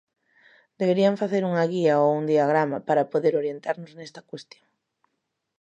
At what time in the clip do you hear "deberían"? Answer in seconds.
0.81-1.19